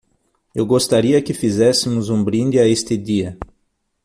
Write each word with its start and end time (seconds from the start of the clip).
Eu 0.55 0.65
gostaria 0.65 1.21
que 1.21 1.31
fizéssemos 1.31 2.09
um 2.09 2.23
brinde 2.23 2.57
a 2.57 2.67
este 2.67 2.97
dia 2.97 3.37